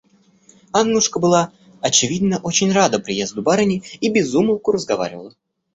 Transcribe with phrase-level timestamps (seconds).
[0.71, 5.35] Аннушка была, очевидно, очень рада приезду барыни и без умолку разговаривала.